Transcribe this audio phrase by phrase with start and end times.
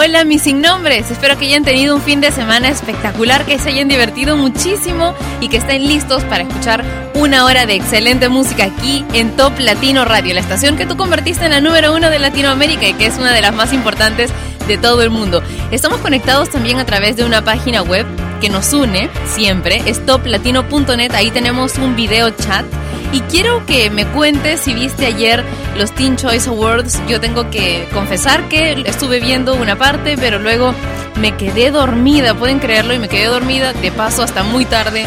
[0.00, 3.70] Hola mis sin nombres, espero que hayan tenido un fin de semana espectacular, que se
[3.70, 6.84] hayan divertido muchísimo y que estén listos para escuchar
[7.14, 11.46] una hora de excelente música aquí en Top Latino Radio, la estación que tú convertiste
[11.46, 14.30] en la número uno de Latinoamérica y que es una de las más importantes
[14.68, 15.42] de todo el mundo.
[15.72, 18.06] Estamos conectados también a través de una página web
[18.40, 22.64] que nos une siempre, es toplatino.net, ahí tenemos un video chat
[23.12, 25.42] y quiero que me cuentes si viste ayer
[25.76, 27.00] los Teen Choice Awards.
[27.08, 30.74] Yo tengo que confesar que estuve viendo una parte, pero luego
[31.18, 35.06] me quedé dormida, pueden creerlo, y me quedé dormida de paso hasta muy tarde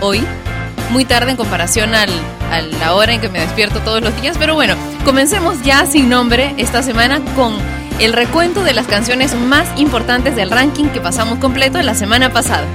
[0.00, 0.24] hoy.
[0.90, 2.10] Muy tarde en comparación al,
[2.50, 4.36] a la hora en que me despierto todos los días.
[4.38, 7.54] Pero bueno, comencemos ya sin nombre esta semana con
[8.00, 12.66] el recuento de las canciones más importantes del ranking que pasamos completo la semana pasada.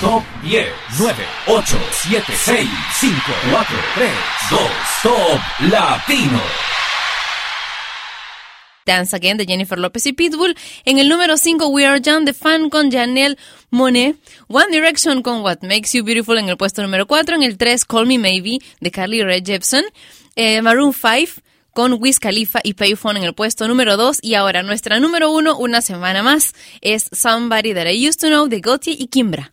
[0.00, 0.66] Top 10,
[0.98, 1.14] 9,
[1.46, 2.68] 8, 7, 6,
[3.00, 3.14] 5,
[3.50, 4.10] 4, 3,
[4.50, 4.60] 2,
[5.02, 6.40] Top Latino.
[8.84, 10.54] Dance Again de Jennifer López y Pitbull.
[10.84, 13.38] En el número 5, We Are Young The Fan con Janelle
[13.70, 14.16] Monet.
[14.48, 17.36] One Direction con What Makes You Beautiful en el puesto número 4.
[17.36, 19.84] En el 3, Call Me Maybe de Carly Rae Jepsen.
[20.36, 21.40] Eh, Maroon 5
[21.74, 24.20] con Wiz Khalifa y Payphone en el puesto número 2.
[24.22, 28.48] Y ahora nuestra número 1, una semana más, es Somebody That I Used to Know
[28.48, 29.52] de Gautier y Kimbra.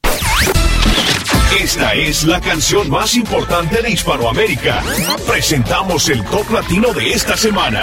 [1.60, 4.82] Esta es la canción más importante de Hispanoamérica.
[5.28, 7.82] Presentamos el top latino de esta semana.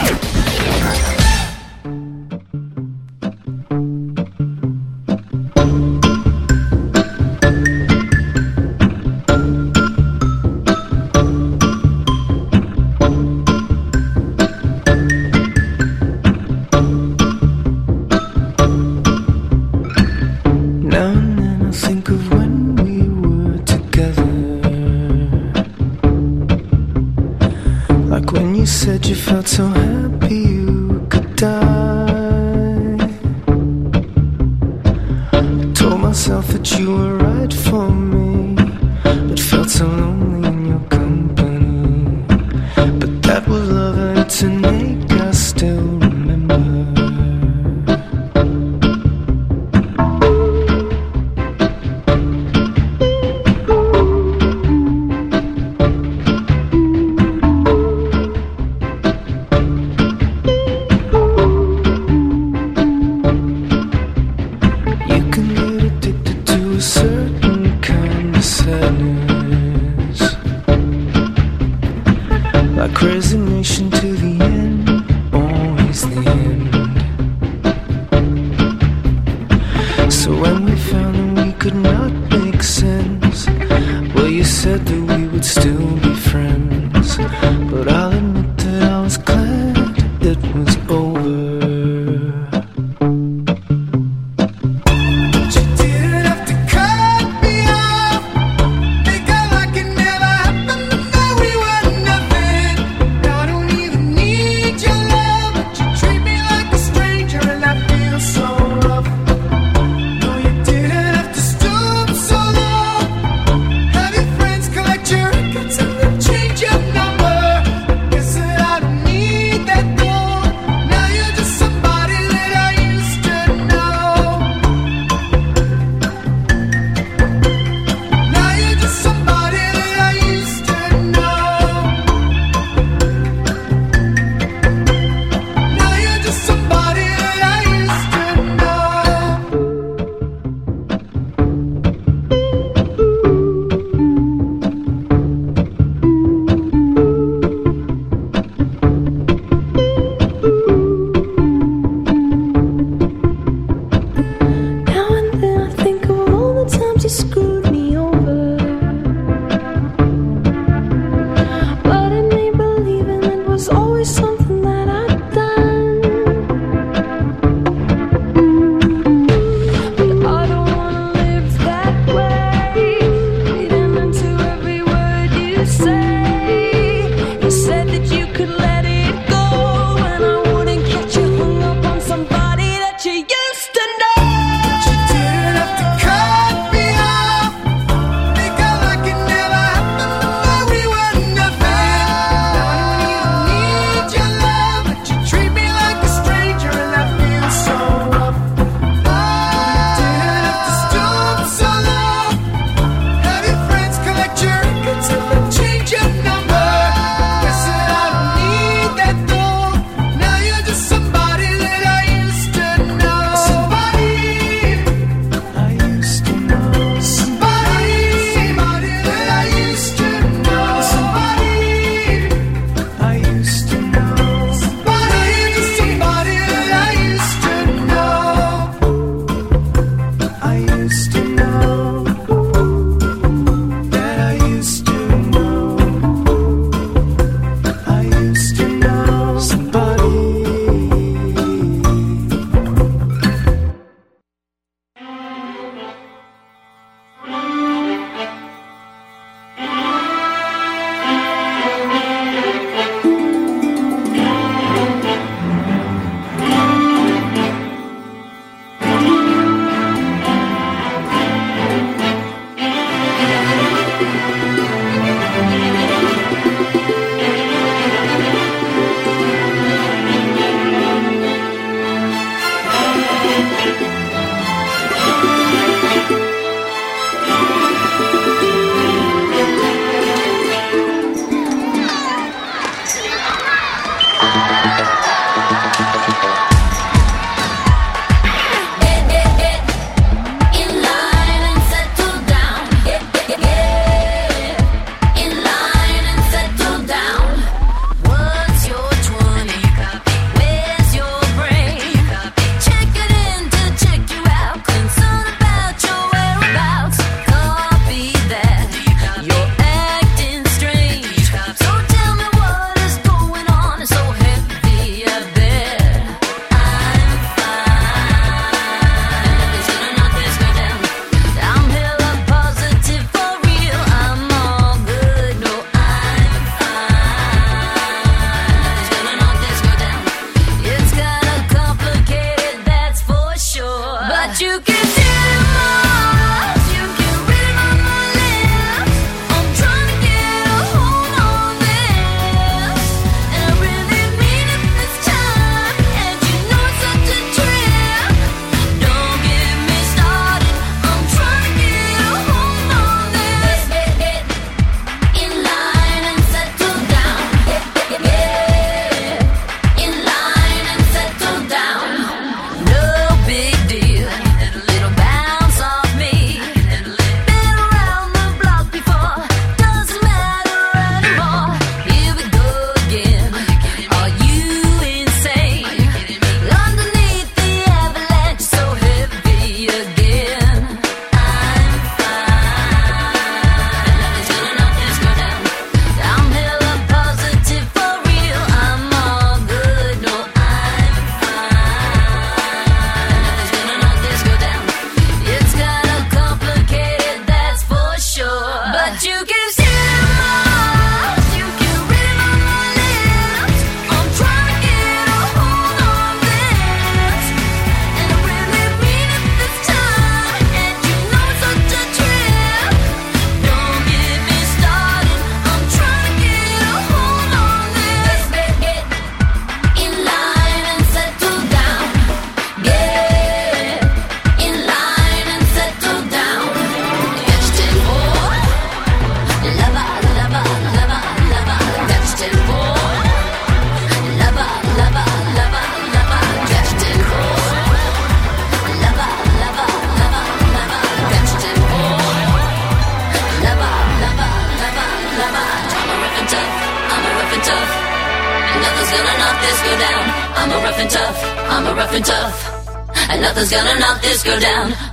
[453.39, 454.88] Nothing's gonna knock this girl down.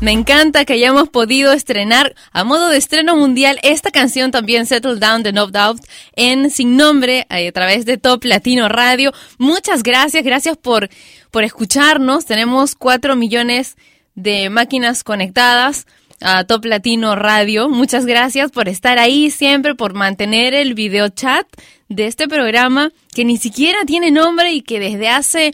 [0.00, 4.96] Me encanta que hayamos podido estrenar a modo de estreno mundial esta canción también Settle
[4.96, 5.84] Down de No Doubt
[6.16, 9.12] en Sin Nombre a través de Top Latino Radio.
[9.36, 10.88] Muchas gracias, gracias por,
[11.30, 12.24] por escucharnos.
[12.24, 13.76] Tenemos cuatro millones
[14.14, 15.86] de máquinas conectadas
[16.22, 17.68] a Top Latino Radio.
[17.68, 21.46] Muchas gracias por estar ahí siempre, por mantener el video chat
[21.90, 25.52] de este programa que ni siquiera tiene nombre y que desde hace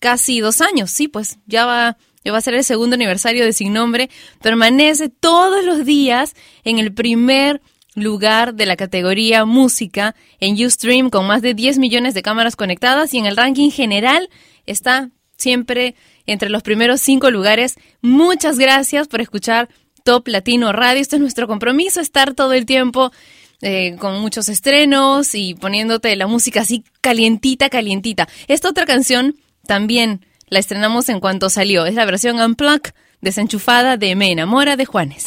[0.00, 1.98] casi dos años, sí, pues ya va,
[2.30, 4.10] va a ser el segundo aniversario de Sin Nombre,
[4.40, 7.60] permanece todos los días en el primer
[7.94, 13.12] lugar de la categoría música en Ustream con más de 10 millones de cámaras conectadas
[13.14, 14.30] y en el ranking general
[14.66, 15.94] está siempre
[16.26, 17.76] entre los primeros cinco lugares.
[18.00, 19.68] Muchas gracias por escuchar
[20.04, 21.00] Top Latino Radio.
[21.00, 23.12] Este es nuestro compromiso, estar todo el tiempo
[23.60, 28.28] eh, con muchos estrenos y poniéndote la música así calientita, calientita.
[28.48, 29.36] Esta otra canción
[29.66, 31.86] también la estrenamos en cuanto salió.
[31.86, 32.82] Es la versión Unplug
[33.20, 35.24] desenchufada de Me enamora de Juanes.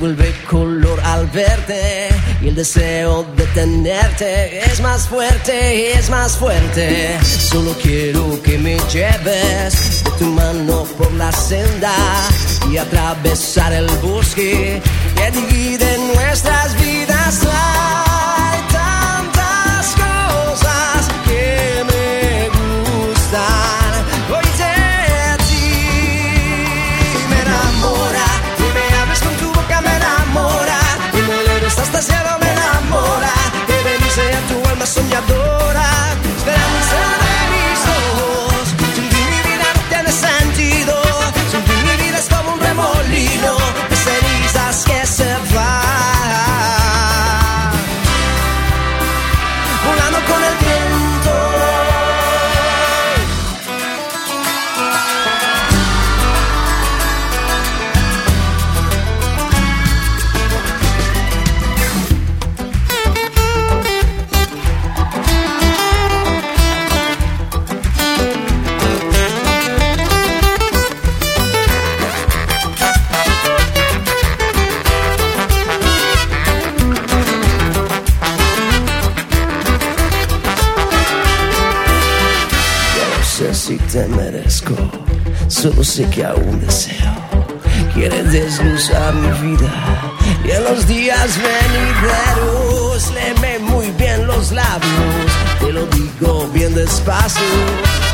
[0.00, 2.08] Vuelve color al verte
[2.40, 7.18] y el deseo de tenerte es más fuerte, es más fuerte.
[7.22, 11.92] Solo quiero que me lleves de tu mano por la senda
[12.70, 14.80] y atravesar el bosque
[15.14, 17.46] que divide nuestras vidas.
[83.70, 84.74] Si te merezco.
[85.46, 87.12] Solo sé que aún deseo.
[87.94, 89.72] Quieres desglosar mi vida
[90.44, 95.26] y en los días venideros léeme muy bien los labios.
[95.60, 97.52] Te lo digo bien despacio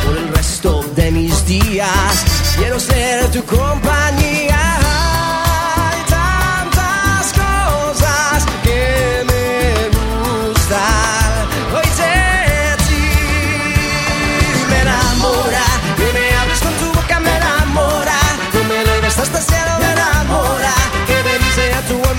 [0.04, 2.14] por el resto de mis días.
[2.58, 4.65] Quiero ser tu compañía.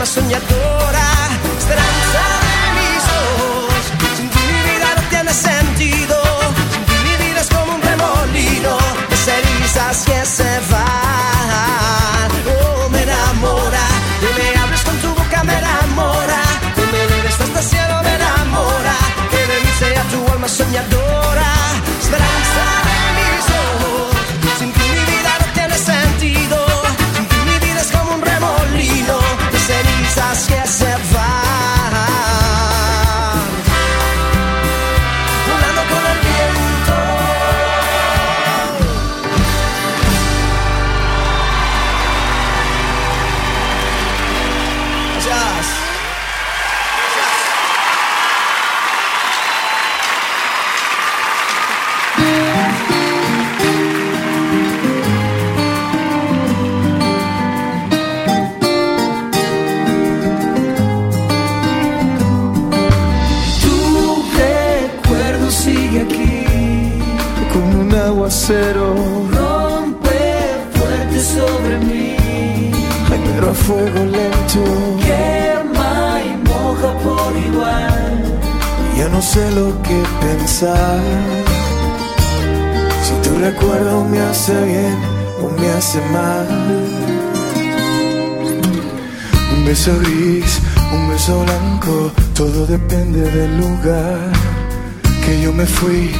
[0.07, 1.07] Sea tu alma soñadora.
[1.59, 2.23] Esperanza
[2.61, 3.83] de mis ojos.
[4.15, 6.15] Sin ti mi vida no tiene sentido.
[6.71, 8.77] Sin ti mi vida es como un remolino
[9.09, 12.29] de cenizas que se van.
[12.55, 13.85] Oh, me enamora.
[14.21, 16.41] Que me hables con tu boca me enamora.
[16.75, 18.95] Que me lleves hasta el cielo me enamora.
[19.31, 21.26] Que mí sea tu alma soñadora.
[68.49, 69.29] Rompe
[70.71, 72.15] fuerte sobre mí.
[73.11, 74.63] Ay, pero a fuego lento.
[75.01, 78.39] Quema y moja por igual.
[78.97, 81.01] Ya no sé lo que pensar.
[83.03, 84.97] Si tu recuerdo me hace bien
[85.43, 86.47] o me hace mal.
[89.57, 90.61] Un beso gris,
[90.93, 94.19] un beso blanco, todo depende del lugar
[95.25, 96.11] que yo me fui.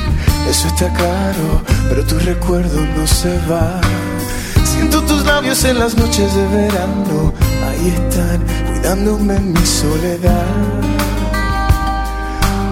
[0.50, 3.80] Eso está claro, pero tu recuerdo no se va.
[4.64, 7.34] Siento tus labios en las noches de verano,
[7.68, 10.46] ahí están, cuidándome en mi soledad.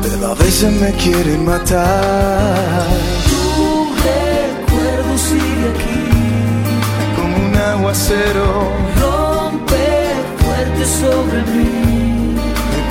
[0.01, 2.88] Pero a veces me quieren matar.
[3.30, 6.06] Tu recuerdo sigue aquí
[7.15, 8.71] como un aguacero.
[9.01, 9.88] Rompe
[10.38, 12.36] fuerte sobre mí,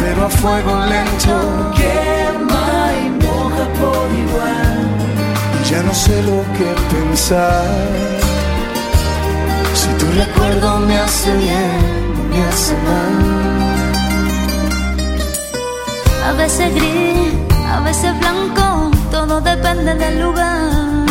[0.01, 1.73] pero a fuego lento.
[1.77, 4.64] Quema y moja por igual.
[5.75, 7.67] Ya no sé lo que pensar.
[9.75, 13.15] Si tu recuerdo me hace bien me hace mal.
[16.29, 17.33] A veces gris,
[17.77, 21.07] a veces blanco, todo depende del lugar.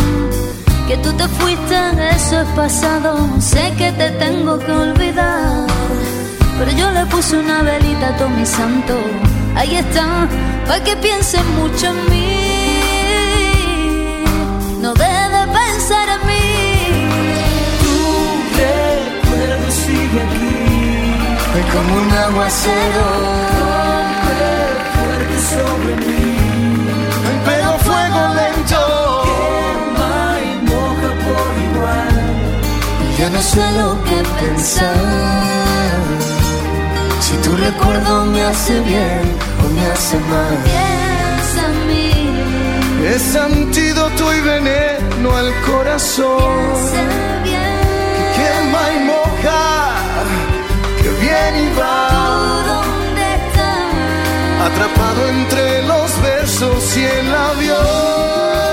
[0.87, 1.77] Que tú te fuiste,
[2.15, 3.11] eso es pasado.
[3.41, 5.67] Sé que te tengo que olvidar.
[6.57, 8.95] Pero yo le puse una velita a todo mi santo.
[9.57, 10.25] Ahí está,
[10.67, 12.12] para que pienses mucho en mí.
[21.55, 23.05] Es como un aguacero.
[24.95, 26.35] Fuerte sobre mí.
[27.45, 28.81] Pero fuego lento.
[29.27, 32.15] Quema y moja por igual.
[33.19, 35.93] Ya no sé lo que pensar.
[37.19, 39.23] Si tu recuerdo me hace bien
[39.63, 40.57] o me hace mal.
[40.63, 42.11] Piensa en mí.
[43.15, 46.75] Es antídoto y veneno al corazón.
[46.91, 47.03] Sé
[47.43, 47.77] bien.
[48.35, 49.72] Quema y moja.
[51.03, 52.81] Que viene y va.
[54.65, 58.72] Atrapado entre los versos y el avión.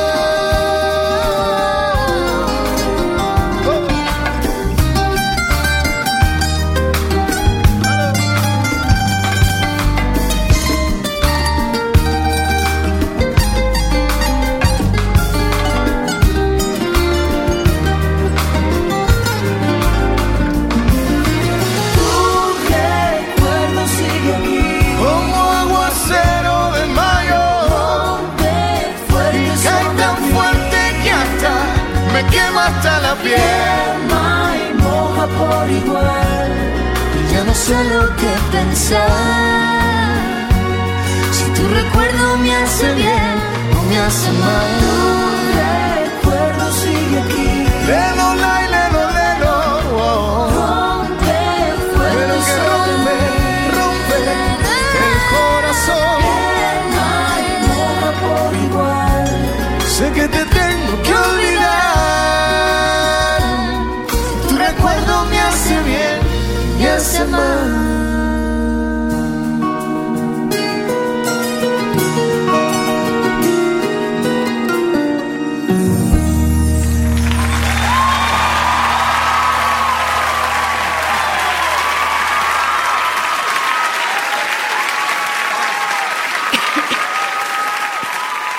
[35.71, 36.51] Por igual.
[37.19, 39.09] Y ya no sé lo que pensar.
[41.33, 43.35] Si tu recuerdo me hace bien
[43.79, 44.71] o me hace mal.
[46.05, 47.51] recuerdo sigue aquí.
[47.87, 49.55] Lelo, lai, lelo, lelo.
[49.97, 50.49] oh.
[50.57, 51.41] Rompe
[52.15, 53.17] Pero que rompe,
[53.77, 54.19] rompe
[55.07, 56.21] el corazón.
[56.59, 57.13] Quema
[57.47, 59.29] y moja por igual.
[59.97, 60.50] Sé que te
[67.21, 68.10] naman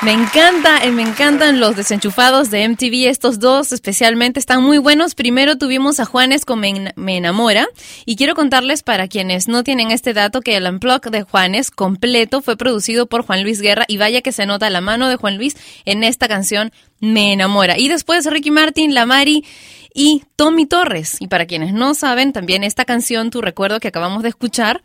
[0.04, 5.14] Me encanta, eh, me encantan los desenchufados de MTV, estos dos especialmente están muy buenos.
[5.14, 7.68] Primero tuvimos a Juanes con Me, Enamora
[8.04, 12.42] y quiero contarles para quienes no tienen este dato que el Unplug de Juanes completo
[12.42, 15.38] fue producido por Juan Luis Guerra y vaya que se nota la mano de Juan
[15.38, 17.78] Luis en esta canción Me Enamora.
[17.78, 19.46] Y después Ricky Martin, La Mari
[19.94, 21.18] y Tommy Torres.
[21.20, 24.82] Y para quienes no saben, también esta canción, tu recuerdo que acabamos de escuchar,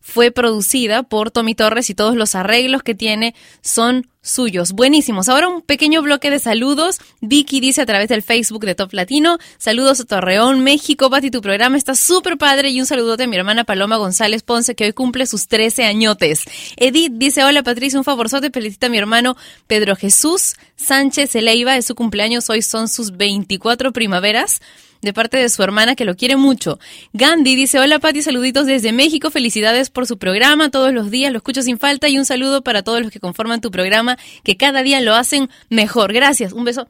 [0.00, 4.72] fue producida por Tommy Torres y todos los arreglos que tiene son suyos.
[4.72, 5.28] Buenísimos.
[5.28, 6.98] Ahora un pequeño bloque de saludos.
[7.20, 11.08] Vicky dice a través del Facebook de Top Latino, saludos a Torreón, México.
[11.10, 14.74] Pati, tu programa está súper padre y un saludote a mi hermana Paloma González Ponce
[14.74, 16.44] que hoy cumple sus 13 añotes.
[16.76, 19.36] Edith dice, hola Patricia, un favorzote, felicita a mi hermano
[19.66, 24.60] Pedro Jesús Sánchez Eleiva, es su cumpleaños, hoy son sus 24 primaveras
[25.02, 26.78] de parte de su hermana que lo quiere mucho.
[27.12, 31.38] Gandhi dice, hola Pati, saluditos desde México, felicidades por su programa, todos los días lo
[31.38, 34.82] escucho sin falta y un saludo para todos los que conforman tu programa, que cada
[34.82, 36.12] día lo hacen mejor.
[36.12, 36.88] Gracias, un beso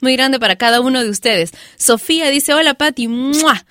[0.00, 1.52] muy grande para cada uno de ustedes.
[1.76, 3.64] Sofía dice, hola Pati, ¡mua!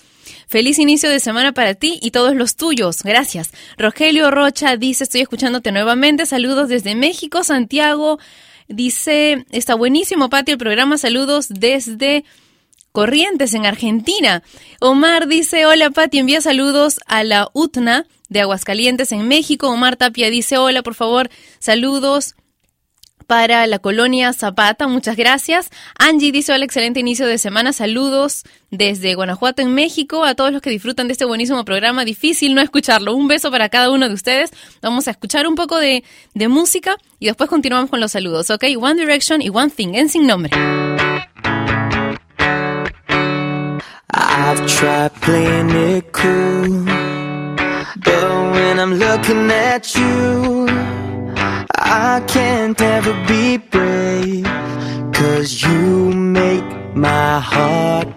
[0.47, 3.03] Feliz inicio de semana para ti y todos los tuyos.
[3.03, 3.51] Gracias.
[3.77, 6.25] Rogelio Rocha dice, estoy escuchándote nuevamente.
[6.25, 8.19] Saludos desde México, Santiago.
[8.67, 10.97] Dice, está buenísimo, Pati, el programa.
[10.97, 12.25] Saludos desde
[12.91, 14.43] Corrientes, en Argentina.
[14.79, 19.69] Omar dice, hola Pati, envía saludos a la UTNA de Aguascalientes en México.
[19.69, 22.35] Omar Tapia dice, hola, por favor, saludos
[23.31, 25.69] para la colonia Zapata, muchas gracias.
[25.97, 30.61] Angie dice, hola, excelente inicio de semana, saludos desde Guanajuato en México a todos los
[30.61, 33.15] que disfrutan de este buenísimo programa, difícil no escucharlo.
[33.15, 34.51] Un beso para cada uno de ustedes.
[34.81, 36.03] Vamos a escuchar un poco de,
[36.49, 38.65] música y después continuamos con los saludos, ¿ok?
[38.77, 40.51] One Direction y One Thing en sin nombre.
[44.33, 46.85] I've tried playing it cool,
[48.05, 50.67] but when I'm looking at you,
[51.77, 54.45] I can't ever be brave.
[55.13, 56.63] Cause you make
[56.95, 58.07] my heart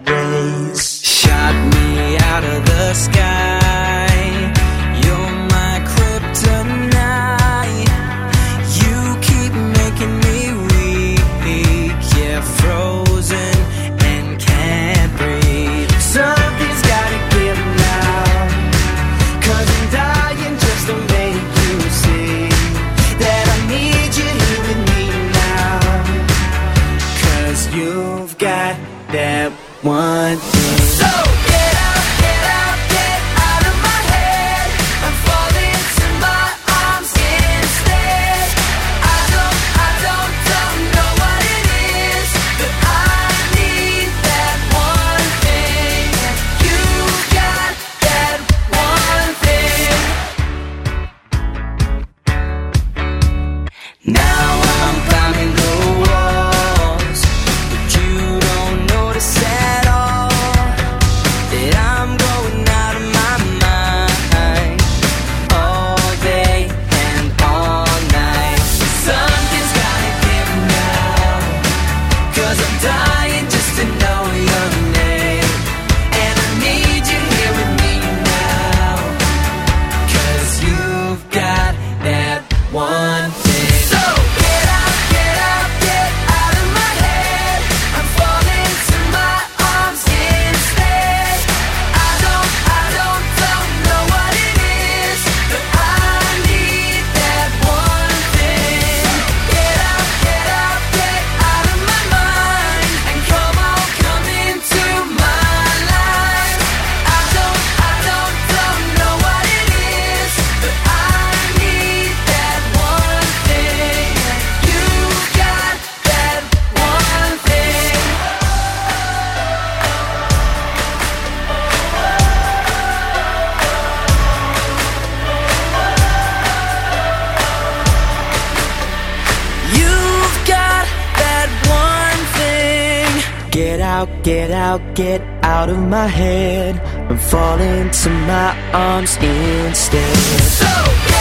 [134.95, 136.75] get out, of my head.
[137.09, 140.17] and fall into my arms instead.
[140.41, 141.14] So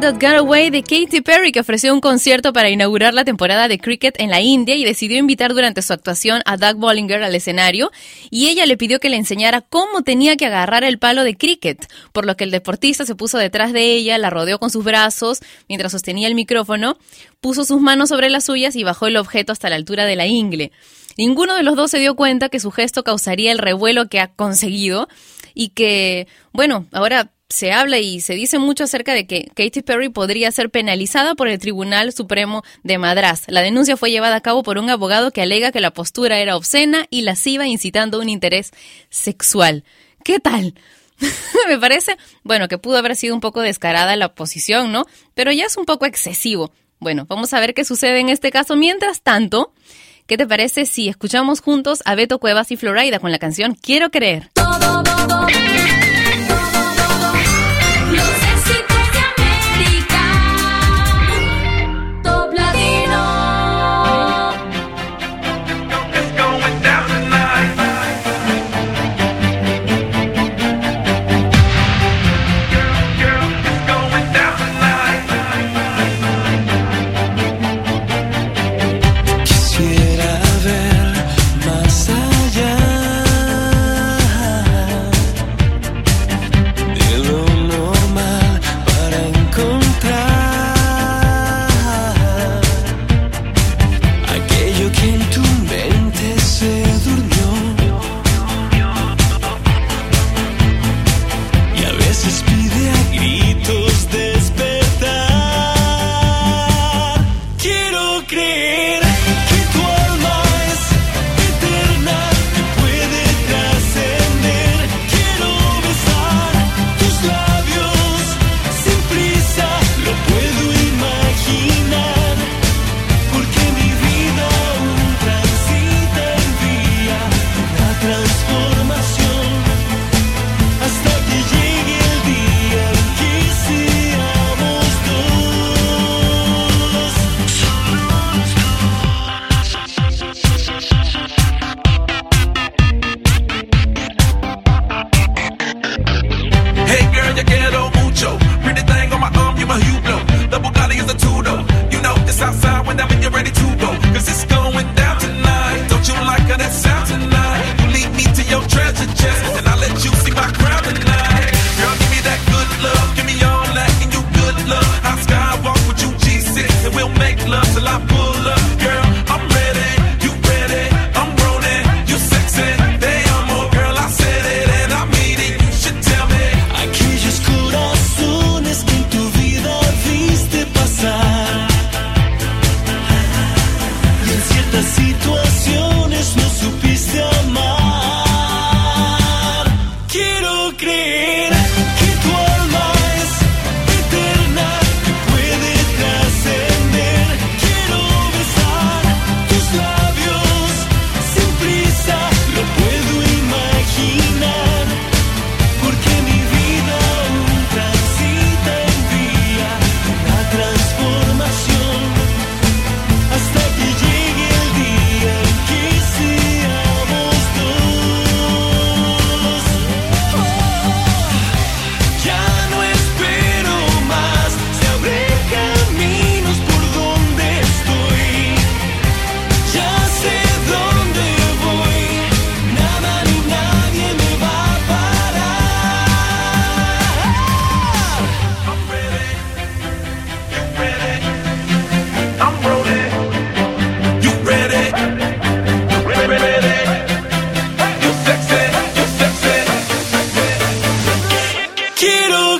[0.00, 3.78] That Got Away de Katy Perry, que ofreció un concierto para inaugurar la temporada de
[3.78, 7.90] cricket en la India y decidió invitar durante su actuación a Doug Bollinger al escenario,
[8.30, 11.90] y ella le pidió que le enseñara cómo tenía que agarrar el palo de cricket,
[12.12, 15.40] por lo que el deportista se puso detrás de ella, la rodeó con sus brazos
[15.68, 16.98] mientras sostenía el micrófono,
[17.40, 20.26] puso sus manos sobre las suyas y bajó el objeto hasta la altura de la
[20.26, 20.72] ingle.
[21.16, 24.28] Ninguno de los dos se dio cuenta que su gesto causaría el revuelo que ha
[24.28, 25.08] conseguido
[25.54, 30.08] y que, bueno, ahora se habla y se dice mucho acerca de que Katy Perry
[30.08, 33.44] podría ser penalizada por el Tribunal Supremo de Madras.
[33.46, 36.56] La denuncia fue llevada a cabo por un abogado que alega que la postura era
[36.56, 38.72] obscena y lasciva, incitando un interés
[39.10, 39.84] sexual.
[40.24, 40.74] ¿Qué tal?
[41.68, 45.06] Me parece, bueno, que pudo haber sido un poco descarada la posición, ¿no?
[45.34, 46.72] Pero ya es un poco excesivo.
[46.98, 48.74] Bueno, vamos a ver qué sucede en este caso.
[48.74, 49.72] Mientras tanto,
[50.26, 54.10] ¿qué te parece si escuchamos juntos a Beto Cuevas y Florida con la canción Quiero
[54.10, 54.50] creer?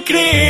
[0.06, 0.45] creer.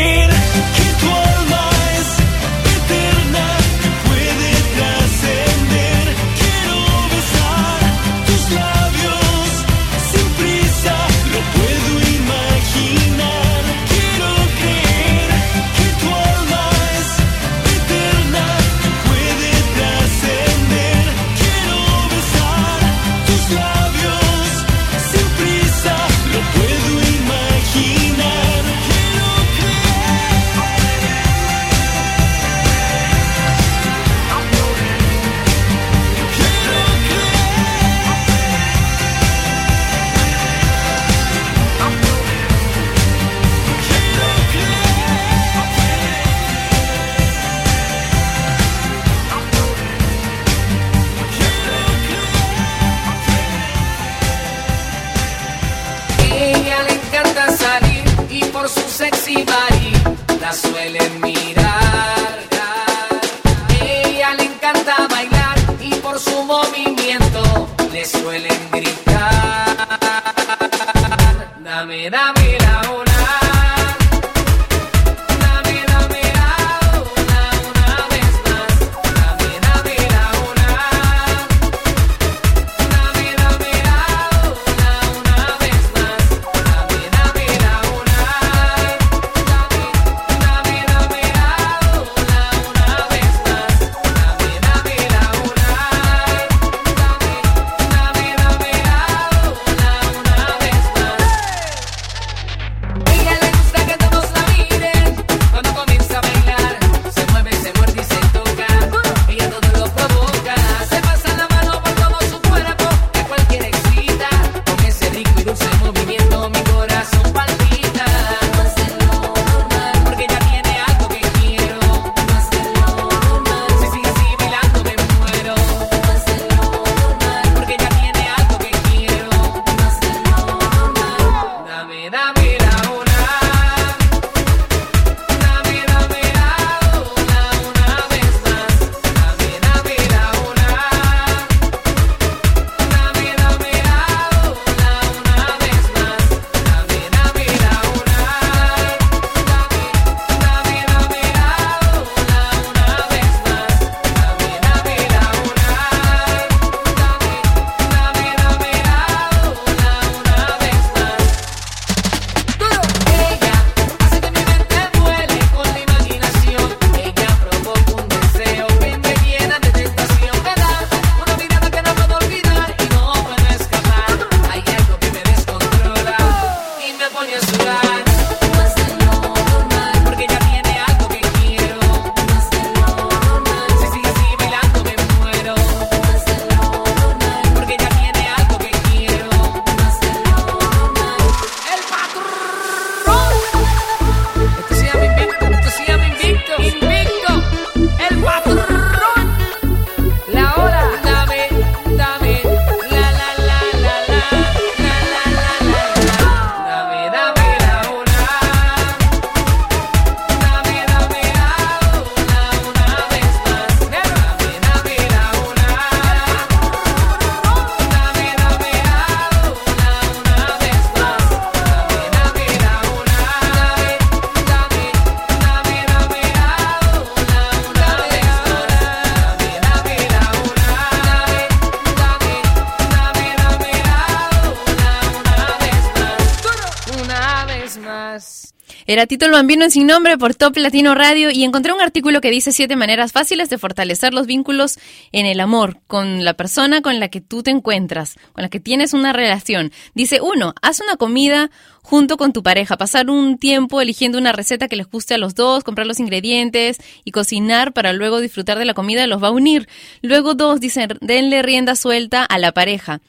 [238.89, 242.21] Era Tito el Bambino en Sin Nombre por Top Latino Radio y encontré un artículo
[242.21, 244.79] que dice siete maneras fáciles de fortalecer los vínculos
[245.11, 248.61] en el amor con la persona con la que tú te encuentras, con la que
[248.61, 249.73] tienes una relación.
[249.95, 251.51] Dice, uno, haz una comida
[251.83, 255.35] junto con tu pareja, pasar un tiempo eligiendo una receta que les guste a los
[255.35, 259.33] dos, comprar los ingredientes y cocinar para luego disfrutar de la comida los va a
[259.33, 259.69] unir.
[260.01, 263.01] Luego dos, dicen, denle rienda suelta a la pareja.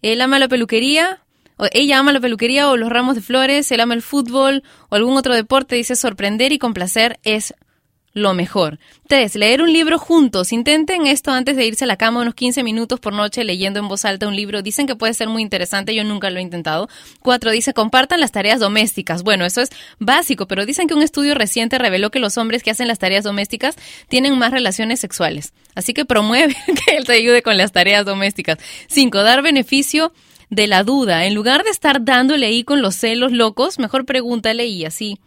[0.00, 1.23] Él ama la peluquería,
[1.72, 5.16] ella ama la peluquería o los ramos de flores, él ama el fútbol o algún
[5.16, 7.54] otro deporte, dice sorprender y complacer es
[8.14, 8.78] lo mejor.
[9.08, 10.52] Tres, leer un libro juntos.
[10.52, 13.88] Intenten esto antes de irse a la cama unos 15 minutos por noche leyendo en
[13.88, 14.62] voz alta un libro.
[14.62, 16.88] Dicen que puede ser muy interesante, yo nunca lo he intentado.
[17.20, 19.24] Cuatro, dice compartan las tareas domésticas.
[19.24, 22.70] Bueno, eso es básico, pero dicen que un estudio reciente reveló que los hombres que
[22.70, 23.74] hacen las tareas domésticas
[24.08, 25.52] tienen más relaciones sexuales.
[25.74, 26.54] Así que promueve
[26.86, 28.58] que él te ayude con las tareas domésticas.
[28.86, 30.12] Cinco, dar beneficio
[30.54, 31.26] de la duda.
[31.26, 35.18] En lugar de estar dándole ahí con los celos locos, mejor pregúntale y así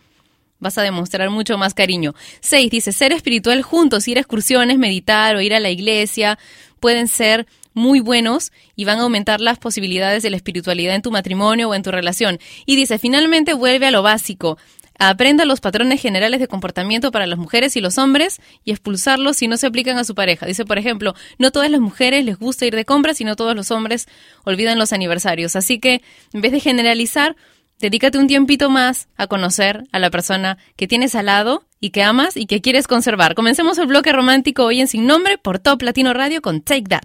[0.59, 2.15] vas a demostrar mucho más cariño.
[2.39, 6.39] Seis, dice ser espiritual juntos, ir a excursiones, meditar o ir a la iglesia,
[6.79, 11.11] pueden ser muy buenos y van a aumentar las posibilidades de la espiritualidad en tu
[11.11, 12.39] matrimonio o en tu relación.
[12.65, 14.57] Y dice, finalmente vuelve a lo básico.
[14.99, 19.47] Aprenda los patrones generales de comportamiento para las mujeres y los hombres y expulsarlos si
[19.47, 20.45] no se aplican a su pareja.
[20.45, 23.55] Dice, por ejemplo, no todas las mujeres les gusta ir de compras y no todos
[23.55, 24.07] los hombres
[24.43, 25.55] olvidan los aniversarios.
[25.55, 26.01] Así que,
[26.33, 27.35] en vez de generalizar,
[27.79, 32.03] dedícate un tiempito más a conocer a la persona que tienes al lado y que
[32.03, 33.35] amas y que quieres conservar.
[33.35, 37.03] Comencemos el bloque romántico hoy en Sin Nombre por Top Latino Radio con Take That.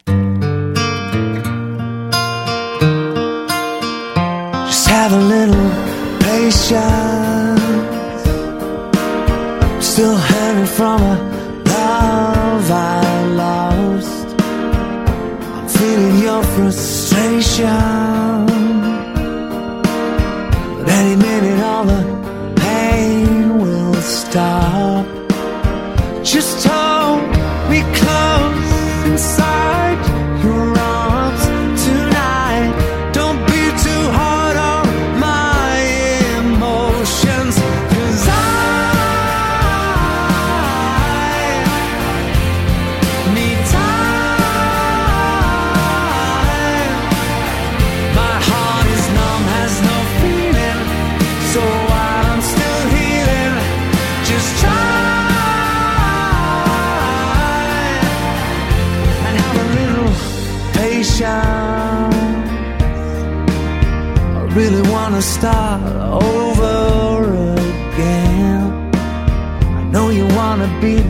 [4.92, 5.82] Have a little.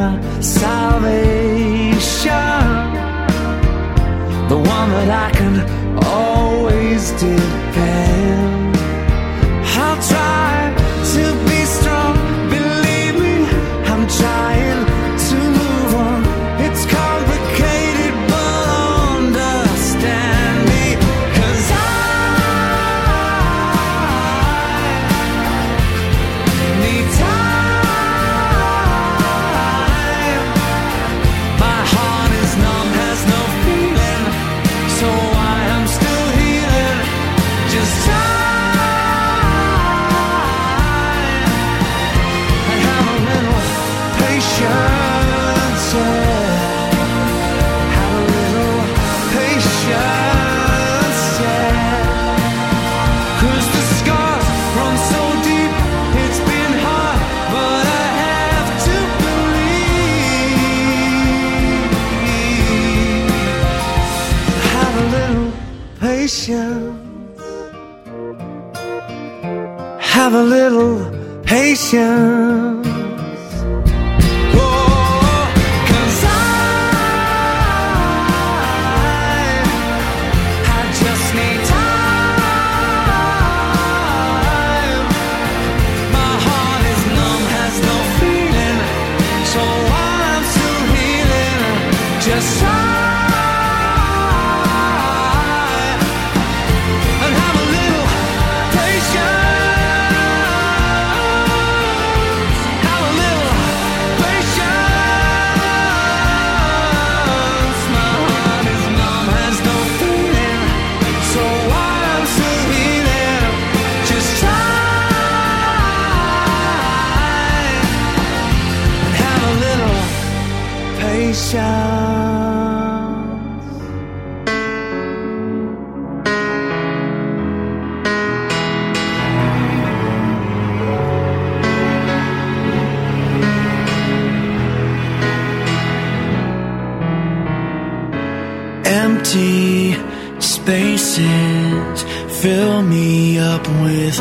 [0.03, 1.93] my salvation,
[4.49, 5.55] the one that I can
[6.05, 7.62] always depend.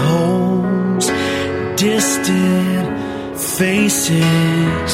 [0.09, 1.05] homes,
[1.79, 3.01] distant
[3.39, 4.89] faces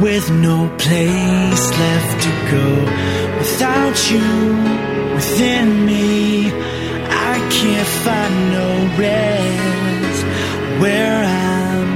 [0.00, 2.68] with no place left to go.
[3.38, 4.28] Without you
[5.14, 6.50] within me,
[7.30, 8.68] I can't find no
[9.02, 10.20] rest
[10.80, 11.90] where I'm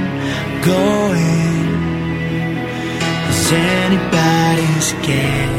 [0.73, 1.47] going.
[3.29, 5.57] Is anybody's guess?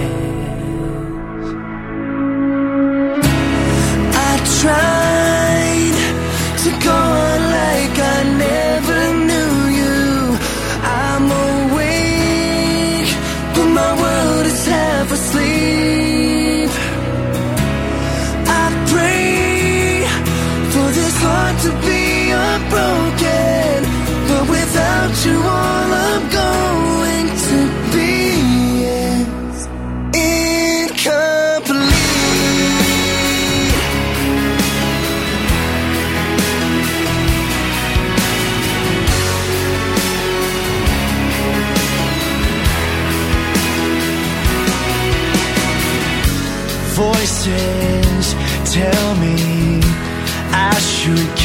[4.17, 4.98] I try.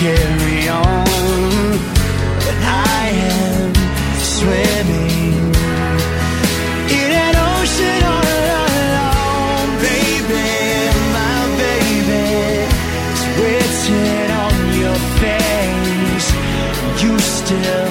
[0.04, 1.06] carry on.
[2.45, 3.74] But I am
[4.36, 5.38] swimming
[6.99, 10.49] in an ocean all alone, baby.
[11.18, 12.26] My baby,
[13.12, 16.28] it's written on your face.
[17.01, 17.83] You still.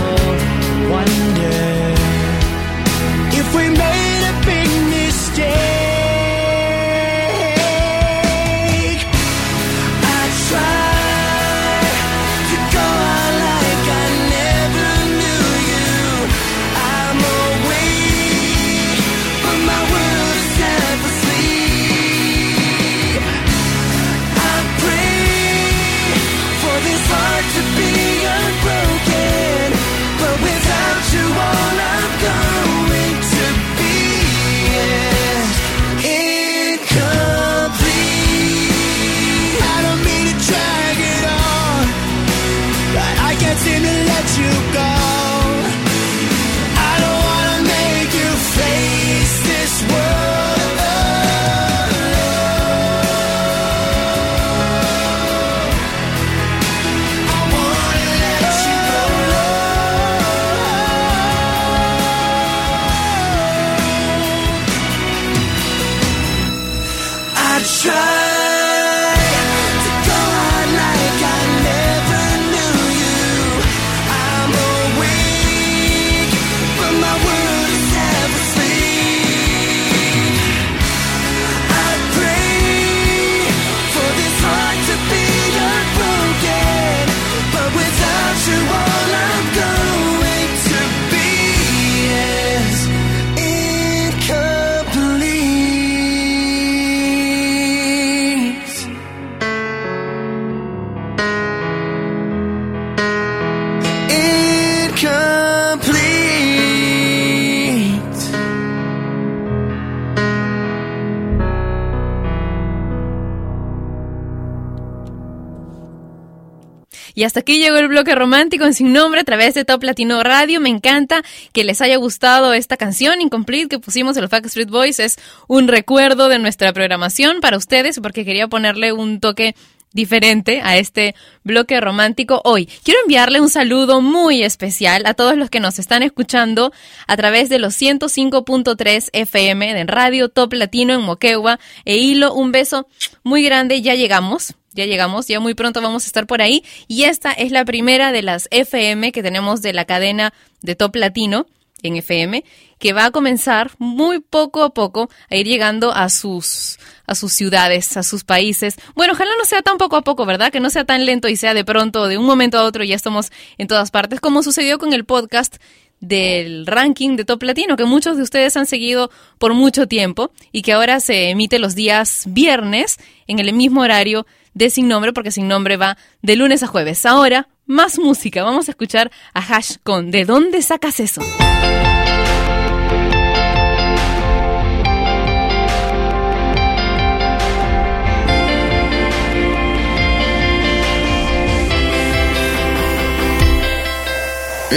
[117.23, 120.25] Y hasta aquí llegó el bloque romántico en sin nombre a través de Top Latino
[120.25, 120.61] Radio.
[120.61, 124.99] Me encanta que les haya gustado esta canción Incomplete que pusimos en los Street Boys.
[124.99, 129.55] Es un recuerdo de nuestra programación para ustedes porque quería ponerle un toque
[129.93, 131.15] diferente a este
[131.45, 132.67] bloque romántico hoy.
[132.83, 136.73] Quiero enviarle un saludo muy especial a todos los que nos están escuchando
[137.07, 142.35] a través de los 105.3 FM de Radio Top Latino en Moquegua e Hilo.
[142.35, 142.89] Un beso
[143.23, 144.57] muy grande, ya llegamos.
[144.75, 146.65] Ya llegamos, ya muy pronto vamos a estar por ahí.
[146.89, 150.97] Y esta es la primera de las FM que tenemos de la cadena de Top
[150.97, 151.47] Latino
[151.83, 152.45] en FM,
[152.79, 157.33] que va a comenzar muy poco a poco a ir llegando a sus a sus
[157.33, 158.77] ciudades, a sus países.
[158.95, 160.53] Bueno, ojalá no sea tan poco a poco, ¿verdad?
[160.53, 162.95] Que no sea tan lento y sea de pronto, de un momento a otro, ya
[162.95, 165.57] estamos en todas partes, como sucedió con el podcast
[166.01, 170.63] del ranking de Top Latino, que muchos de ustedes han seguido por mucho tiempo y
[170.63, 175.31] que ahora se emite los días viernes en el mismo horario de Sin Nombre, porque
[175.31, 177.07] Sin Nombre va de lunes a jueves.
[177.07, 178.43] Ahora, más música.
[178.43, 181.23] Vamos a escuchar a Hash con ¿De dónde sacas eso?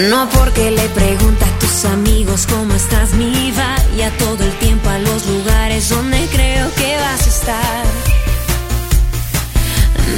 [0.09, 4.99] No porque le pregunta a tus amigos cómo estás, mi vaya todo el tiempo a
[4.99, 8.04] los lugares donde creo que vas a estar.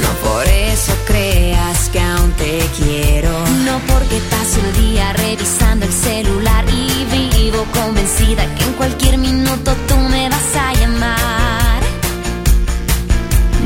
[0.02, 3.30] No por eso creas que aún te quiero.
[3.64, 9.74] No porque paso el día revisando el celular y vivo convencida que en cualquier minuto
[9.88, 11.82] tú me vas a llamar.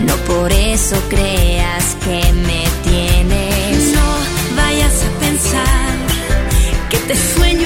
[0.07, 3.93] No por eso creas que me tienes.
[3.95, 4.09] No
[4.57, 5.93] vayas a pensar
[6.91, 7.62] que te sueño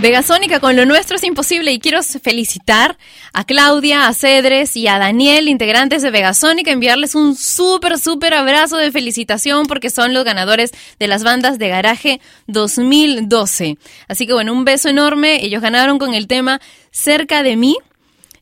[0.00, 2.96] Vegasónica con lo nuestro es imposible y quiero felicitar
[3.32, 8.76] a Claudia, a Cedres y a Daniel, integrantes de Vegasónica, enviarles un súper, súper abrazo
[8.76, 10.70] de felicitación porque son los ganadores
[11.00, 13.76] de las bandas de garaje 2012.
[14.06, 15.44] Así que bueno, un beso enorme.
[15.44, 16.60] Ellos ganaron con el tema
[16.92, 17.76] Cerca de mí.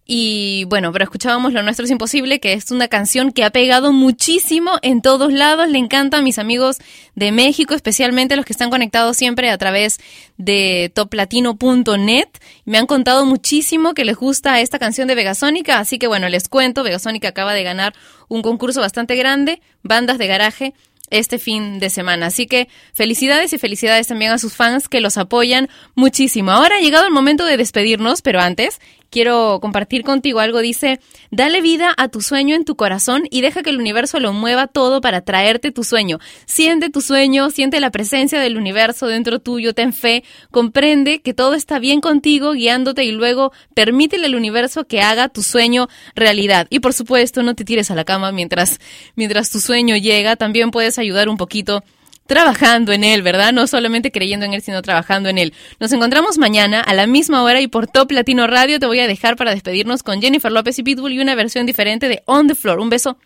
[0.09, 3.93] Y bueno, pero escuchábamos Lo Nuestro es Imposible, que es una canción que ha pegado
[3.93, 5.69] muchísimo en todos lados.
[5.69, 6.79] Le encanta a mis amigos
[7.17, 9.99] de México, especialmente los que están conectados siempre a través
[10.37, 12.29] de toplatino.net.
[12.65, 16.49] Me han contado muchísimo que les gusta esta canción de Vegasónica, así que bueno, les
[16.49, 17.93] cuento, Vegasónica acaba de ganar
[18.29, 20.75] un concurso bastante grande, bandas de garaje
[21.11, 22.27] este fin de semana.
[22.27, 26.51] Así que felicidades y felicidades también a sus fans que los apoyan muchísimo.
[26.53, 28.81] Ahora ha llegado el momento de despedirnos, pero antes
[29.17, 30.61] quiero compartir contigo algo.
[30.61, 31.01] Dice,
[31.31, 34.67] dale vida a tu sueño en tu corazón y deja que el universo lo mueva
[34.67, 36.19] todo para traerte tu sueño.
[36.45, 41.55] Siente tu sueño, siente la presencia del universo dentro tuyo, ten fe, comprende que todo
[41.55, 46.67] está bien contigo, guiándote y luego permítele al universo que haga tu sueño realidad.
[46.69, 48.81] Y por supuesto, no te tires a la cama mientras,
[49.15, 50.37] mientras tu sueño llega.
[50.37, 51.83] También puedes ayudar un poquito
[52.27, 53.53] trabajando en él, ¿verdad?
[53.53, 55.55] No solamente creyendo en él, sino trabajando en él.
[55.81, 59.07] Nos encontramos mañana a la misma hora y por Top Latino Radio te voy a
[59.07, 62.55] dejar para despedirnos con Jennifer López y Pitbull y una versión diferente de On the
[62.55, 62.81] Floor.
[62.81, 63.19] Un beso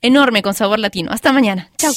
[0.00, 1.10] enorme con sabor latino.
[1.12, 1.70] Hasta mañana.
[1.78, 1.92] Chao.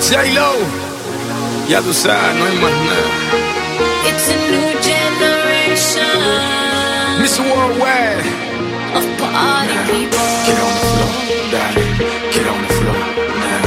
[0.00, 0.52] J-Lo,
[1.68, 3.48] ya tú sabes, no hay más nada.
[4.06, 6.08] It's a new generation
[7.20, 7.42] Mr.
[7.50, 8.24] Worldwide,
[9.34, 10.28] party people.
[10.46, 11.12] get on the floor,
[11.52, 11.76] dale,
[12.34, 13.00] get on the floor
[13.44, 13.62] now.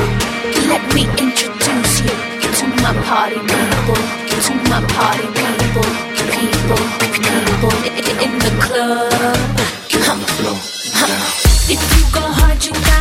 [0.71, 2.15] Let me introduce you
[2.59, 4.01] to my party people,
[4.45, 5.89] to my party people,
[6.33, 6.83] people,
[7.25, 9.11] people i- in the club.
[9.91, 10.57] Get on the floor
[11.09, 11.25] now.
[11.73, 13.00] If you go hard, you gotta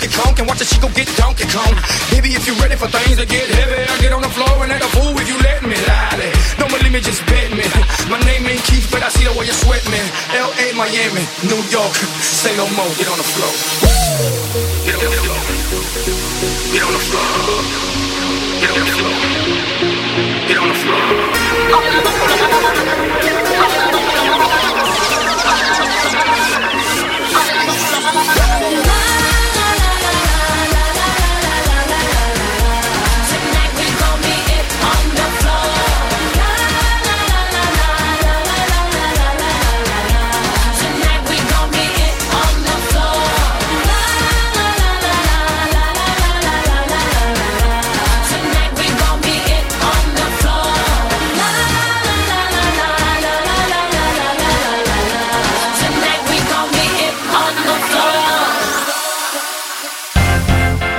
[0.00, 1.76] chunky conk, and watch a chico get Donkey Kong.
[2.10, 4.72] Baby, if you're ready for things to get heavy, I get on the floor and
[4.72, 5.76] act a fool if you let me.
[5.76, 6.32] Lolly.
[6.56, 7.64] Don't believe me, just bet me.
[8.08, 10.00] My name ain't Keith, but I see the way you sweat me.
[10.32, 11.92] L.A., Miami, New York.
[12.24, 13.52] Say no more, get on the floor.
[14.88, 15.40] Get on the floor.
[16.72, 17.28] Get on the floor.
[18.60, 19.14] Get on the floor.
[20.48, 21.20] Get on the floor.